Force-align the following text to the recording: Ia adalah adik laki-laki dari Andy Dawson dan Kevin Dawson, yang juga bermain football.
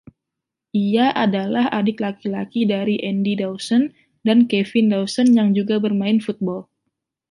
Ia 0.83 1.05
adalah 1.25 1.65
adik 1.79 1.97
laki-laki 2.05 2.61
dari 2.73 2.95
Andy 3.11 3.33
Dawson 3.41 3.83
dan 4.27 4.37
Kevin 4.51 4.85
Dawson, 4.93 5.27
yang 5.39 5.49
juga 5.57 5.75
bermain 5.85 6.17
football. 6.25 6.61